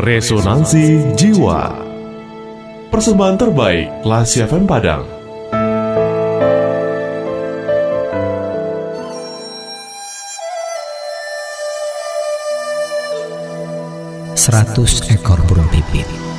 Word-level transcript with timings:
Resonansi 0.00 1.12
Jiwa. 1.12 1.76
Persembahan 2.88 3.36
terbaik 3.36 4.00
Lasi 4.08 4.40
FM 4.40 4.64
Padang. 4.64 5.04
Seratus 14.32 15.04
ekor 15.12 15.36
burung 15.44 15.68
pipit 15.68 16.29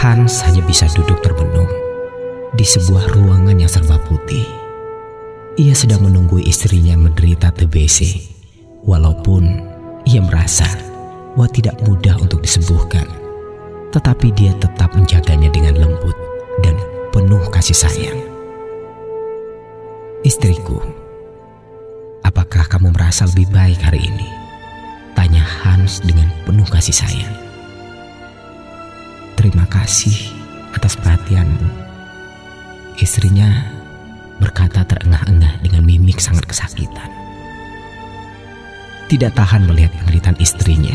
Hans 0.00 0.40
hanya 0.48 0.64
bisa 0.64 0.88
duduk 0.96 1.20
terbenung 1.20 1.68
di 2.56 2.64
sebuah 2.64 3.12
ruangan 3.12 3.52
yang 3.52 3.68
serba 3.68 4.00
putih. 4.00 4.48
Ia 5.60 5.76
sedang 5.76 6.08
menunggu 6.08 6.40
istrinya 6.40 6.96
menderita 6.96 7.52
TBC, 7.52 8.16
walaupun 8.80 9.60
ia 10.08 10.24
merasa 10.24 10.64
bahwa 11.36 11.52
tidak 11.52 11.76
mudah 11.84 12.16
untuk 12.16 12.40
disembuhkan. 12.40 13.04
Tetapi 13.92 14.32
dia 14.32 14.56
tetap 14.56 14.96
menjaganya 14.96 15.52
dengan 15.52 15.76
lembut 15.76 16.16
dan 16.64 16.80
penuh 17.12 17.44
kasih 17.52 17.76
sayang. 17.76 18.24
Istriku, 20.24 20.80
apakah 22.24 22.64
kamu 22.72 22.88
merasa 22.96 23.28
lebih 23.28 23.52
baik 23.52 23.76
hari 23.84 24.08
ini? 24.08 24.28
Tanya 25.12 25.44
Hans 25.44 26.00
dengan 26.00 26.32
penuh 26.48 26.64
kasih 26.72 26.96
sayang. 26.96 27.49
Terima 29.40 29.64
kasih 29.72 30.36
atas 30.76 31.00
perhatianmu. 31.00 31.64
Istrinya 33.00 33.72
berkata 34.36 34.84
terengah-engah 34.84 35.64
dengan 35.64 35.80
mimik 35.80 36.20
sangat 36.20 36.44
kesakitan. 36.44 37.08
Tidak 39.08 39.32
tahan 39.32 39.64
melihat 39.64 39.96
penderitaan 39.96 40.36
istrinya, 40.44 40.92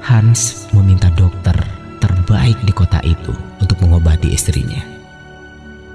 Hans 0.00 0.72
meminta 0.72 1.12
dokter 1.12 1.52
terbaik 2.00 2.56
di 2.64 2.72
kota 2.72 3.04
itu 3.04 3.36
untuk 3.60 3.76
mengobati 3.84 4.32
istrinya. 4.32 4.80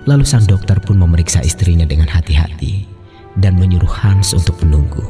Lalu 0.06 0.30
sang 0.30 0.46
dokter 0.46 0.78
pun 0.78 1.02
memeriksa 1.02 1.42
istrinya 1.42 1.90
dengan 1.90 2.14
hati-hati 2.14 2.86
dan 3.42 3.58
menyuruh 3.58 3.90
Hans 3.90 4.38
untuk 4.38 4.54
menunggu. 4.62 5.02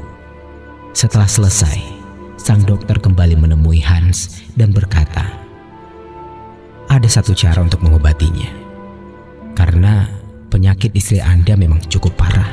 Setelah 0.95 1.27
selesai, 1.27 1.83
sang 2.39 2.63
dokter 2.63 2.95
kembali 2.95 3.35
menemui 3.35 3.83
Hans 3.83 4.39
dan 4.55 4.71
berkata, 4.71 5.48
ada 6.99 7.07
satu 7.07 7.31
cara 7.31 7.63
untuk 7.63 7.79
mengobatinya. 7.79 8.51
Karena 9.55 10.03
penyakit 10.51 10.91
istri 10.91 11.23
Anda 11.23 11.55
memang 11.55 11.79
cukup 11.87 12.11
parah. 12.19 12.51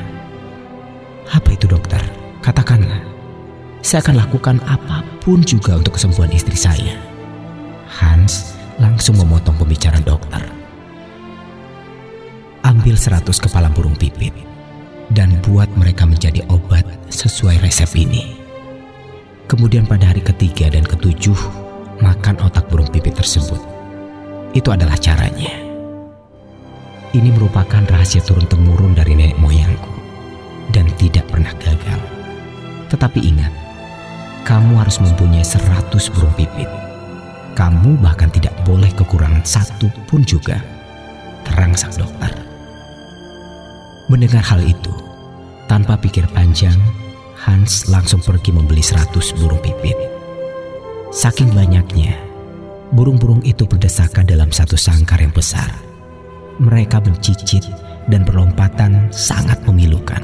Apa 1.35 1.51
itu 1.51 1.67
dokter? 1.67 1.99
Katakanlah. 2.39 3.03
Saya 3.83 3.99
akan 4.07 4.15
lakukan 4.15 4.57
apa 4.63 5.03
pun 5.19 5.43
juga 5.43 5.75
untuk 5.75 5.99
kesembuhan 5.99 6.31
istri 6.31 6.55
saya. 6.55 6.95
Hans 7.91 8.55
langsung 8.79 9.19
memotong 9.19 9.59
pembicaraan 9.59 10.07
dokter. 10.07 10.39
Ambil 12.63 12.95
seratus 12.95 13.43
kepala 13.43 13.67
burung 13.67 13.99
pipit 13.99 14.31
dan 15.11 15.43
buat 15.43 15.67
mereka 15.75 16.07
menjadi 16.07 16.39
obat 16.47 16.87
sesuai 17.11 17.59
resep 17.59 17.91
ini. 17.99 18.39
Kemudian 19.51 19.83
pada 19.87 20.11
hari 20.11 20.23
ketiga 20.23 20.71
dan 20.71 20.83
ketujuh, 20.87 21.39
makan 21.99 22.39
otak 22.43 22.67
burung 22.67 22.91
pipit 22.91 23.15
tersebut 23.15 23.76
itu 24.51 24.69
adalah 24.71 24.95
caranya. 24.99 25.51
Ini 27.15 27.31
merupakan 27.31 27.81
rahasia 27.87 28.19
turun-temurun 28.21 28.93
dari 28.93 29.15
nenek 29.15 29.39
moyangku 29.39 29.91
dan 30.75 30.91
tidak 30.99 31.25
pernah 31.31 31.55
gagal. 31.57 31.99
Tetapi 32.91 33.19
ingat, 33.23 33.53
kamu 34.43 34.79
harus 34.79 34.99
mempunyai 34.99 35.43
seratus 35.43 36.11
burung 36.11 36.35
pipit. 36.35 36.67
Kamu 37.55 37.97
bahkan 38.03 38.29
tidak 38.29 38.53
boleh 38.67 38.91
kekurangan 38.93 39.41
satu 39.41 39.89
pun 40.05 40.21
juga. 40.27 40.59
Terang 41.47 41.73
sang 41.73 41.95
dokter. 41.95 42.31
Mendengar 44.11 44.43
hal 44.43 44.63
itu, 44.63 44.91
tanpa 45.67 45.99
pikir 45.99 46.27
panjang, 46.31 46.75
Hans 47.37 47.87
langsung 47.87 48.19
pergi 48.19 48.51
membeli 48.51 48.83
seratus 48.83 49.31
burung 49.35 49.63
pipit. 49.63 49.95
Saking 51.15 51.55
banyaknya, 51.55 52.26
burung-burung 52.95 53.43
itu 53.43 53.67
berdesakan 53.67 54.23
dalam 54.23 54.53
satu 54.53 54.79
sangkar 54.79 55.19
yang 55.19 55.33
besar. 55.35 55.67
Mereka 56.57 57.03
mencicit 57.03 57.67
dan 58.07 58.23
berlompatan 58.23 59.11
sangat 59.11 59.59
memilukan. 59.67 60.23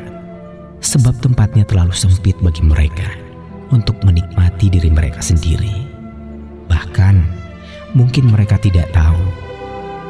Sebab 0.83 1.19
tempatnya 1.23 1.63
terlalu 1.63 1.95
sempit 1.95 2.35
bagi 2.43 2.63
mereka 2.63 3.07
untuk 3.71 3.99
menikmati 4.03 4.67
diri 4.67 4.91
mereka 4.91 5.23
sendiri. 5.23 5.87
Bahkan 6.67 7.15
mungkin 7.95 8.31
mereka 8.31 8.59
tidak 8.59 8.91
tahu 8.91 9.19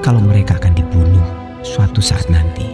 kalau 0.02 0.20
mereka 0.20 0.58
akan 0.58 0.74
dibunuh 0.74 1.26
suatu 1.62 2.02
saat 2.02 2.26
nanti. 2.28 2.66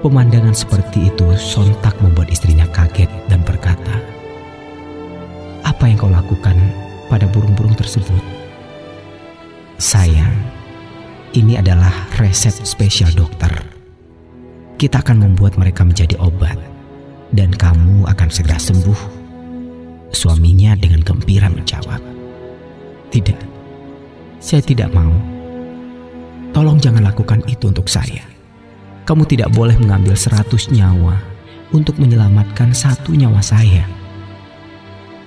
Pemandangan 0.00 0.56
seperti 0.56 1.12
itu 1.12 1.36
sontak 1.36 1.92
membuat 2.00 2.32
istrinya 2.32 2.64
kaget 2.72 3.08
dan 3.28 3.44
berkata, 3.44 4.00
"Apa 5.60 5.92
yang 5.92 6.00
kau 6.00 6.08
lakukan 6.08 6.56
pada 7.10 7.26
burung-burung 7.26 7.74
tersebut?" 7.74 8.22
Sayang, 9.80 10.30
ini 11.34 11.58
adalah 11.58 11.92
resep 12.18 12.52
spesial 12.62 13.10
dokter. 13.16 13.50
Kita 14.80 14.98
akan 15.04 15.24
membuat 15.24 15.60
mereka 15.60 15.84
menjadi 15.84 16.16
obat, 16.18 16.56
dan 17.30 17.52
kamu 17.54 18.08
akan 18.08 18.28
segera 18.32 18.58
sembuh. 18.58 19.22
Suaminya 20.10 20.74
dengan 20.74 21.06
gembira 21.06 21.46
menjawab, 21.46 22.02
"Tidak, 23.14 23.40
saya 24.42 24.62
tidak 24.64 24.90
mau. 24.90 25.12
Tolong 26.50 26.82
jangan 26.82 27.06
lakukan 27.06 27.46
itu 27.46 27.70
untuk 27.70 27.86
saya. 27.86 28.26
Kamu 29.06 29.22
tidak 29.30 29.54
boleh 29.54 29.78
mengambil 29.78 30.18
seratus 30.18 30.66
nyawa 30.74 31.14
untuk 31.70 31.94
menyelamatkan 32.02 32.74
satu 32.74 33.14
nyawa 33.14 33.38
saya." 33.38 33.99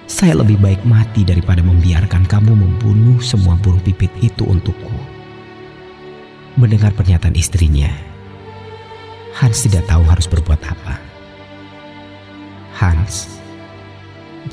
Saya 0.04 0.36
lebih 0.36 0.60
baik 0.60 0.84
mati 0.84 1.24
daripada 1.24 1.64
membiarkan 1.64 2.28
kamu 2.28 2.52
membunuh 2.54 3.24
semua 3.24 3.56
burung 3.56 3.80
pipit 3.80 4.12
itu 4.20 4.44
untukku. 4.44 4.92
Mendengar 6.60 6.92
pernyataan 6.94 7.34
istrinya, 7.34 7.90
Hans 9.34 9.66
tidak 9.66 9.90
tahu 9.90 10.06
harus 10.06 10.30
berbuat 10.30 10.62
apa. 10.62 11.02
Hans, 12.78 13.42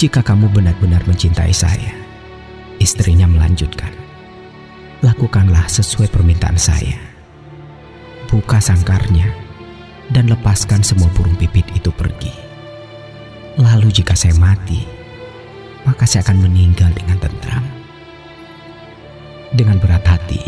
jika 0.01 0.25
kamu 0.25 0.49
benar-benar 0.49 1.05
mencintai 1.05 1.53
saya, 1.53 1.93
istrinya 2.81 3.29
melanjutkan. 3.29 3.93
Lakukanlah 5.05 5.69
sesuai 5.69 6.09
permintaan 6.09 6.57
saya. 6.57 6.97
Buka 8.31 8.63
sangkarnya 8.63 9.29
dan 10.15 10.31
lepaskan 10.31 10.81
semua 10.81 11.11
burung 11.13 11.37
pipit 11.37 11.67
itu 11.75 11.91
pergi. 11.93 12.33
Lalu 13.59 13.91
jika 13.93 14.17
saya 14.17 14.37
mati, 14.39 15.00
maka 15.85 16.05
saya 16.05 16.27
akan 16.27 16.45
meninggal 16.45 16.91
dengan 16.93 17.19
tentram. 17.21 17.65
Dengan 19.51 19.83
berat 19.83 20.07
hati, 20.07 20.41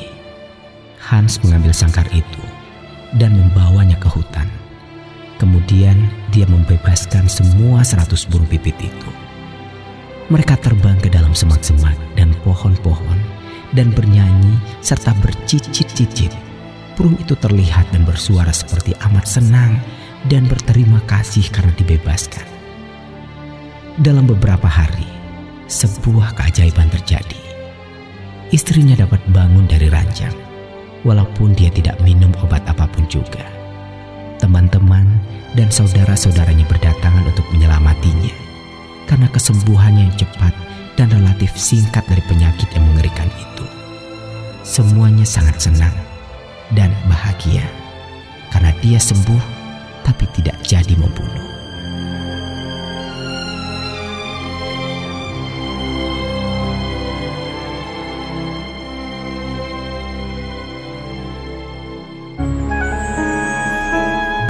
Hans 1.03 1.43
mengambil 1.43 1.75
sangkar 1.75 2.06
itu 2.15 2.44
dan 3.19 3.34
membawanya 3.34 3.98
ke 3.98 4.09
hutan. 4.09 4.47
Kemudian 5.43 6.06
dia 6.31 6.47
membebaskan 6.47 7.26
semua 7.26 7.82
seratus 7.82 8.22
burung 8.31 8.47
pipit 8.47 8.78
itu. 8.78 9.10
Mereka 10.31 10.54
terbang 10.62 10.97
ke 11.03 11.10
dalam 11.10 11.34
semak-semak 11.34 11.99
dan 12.14 12.31
pohon-pohon 12.47 13.19
dan 13.75 13.90
bernyanyi 13.90 14.56
serta 14.81 15.12
bercicit-cicit. 15.19 16.31
Burung 16.94 17.19
itu 17.19 17.35
terlihat 17.35 17.90
dan 17.90 18.06
bersuara 18.06 18.55
seperti 18.55 18.94
amat 19.11 19.26
senang 19.26 19.82
dan 20.31 20.46
berterima 20.46 21.02
kasih 21.11 21.44
karena 21.50 21.75
dibebaskan. 21.75 22.46
Dalam 24.00 24.25
beberapa 24.25 24.70
hari, 24.70 25.12
sebuah 25.72 26.36
keajaiban 26.36 26.92
terjadi. 26.92 27.40
Istrinya 28.52 28.92
dapat 28.92 29.24
bangun 29.32 29.64
dari 29.64 29.88
ranjang, 29.88 30.36
walaupun 31.08 31.56
dia 31.56 31.72
tidak 31.72 31.96
minum 32.04 32.28
obat 32.44 32.60
apa 32.69 32.84
pun 32.84 33.08
juga. 33.08 33.48
Teman-teman 34.36 35.08
dan 35.56 35.72
saudara-saudaranya 35.72 36.69
berdatangan 36.69 37.24
untuk 37.24 37.48
menyelamatinya 37.56 38.34
karena 39.08 39.28
kesembuhannya 39.32 40.12
yang 40.12 40.16
cepat 40.20 40.52
dan 41.00 41.08
relatif 41.08 41.56
singkat 41.56 42.04
dari 42.04 42.20
penyakit 42.28 42.68
yang 42.76 42.84
mengerikan 42.92 43.28
itu. 43.40 43.64
Semuanya 44.60 45.25
sangat 45.25 45.56
senang 45.56 45.96
dan 46.76 46.92
bahagia 47.08 47.64
karena 48.52 48.76
dia 48.84 49.00
sembuh 49.00 49.40
tapi 50.04 50.28
tidak 50.36 50.60
jadi 50.68 50.92
membunuh. 51.00 51.51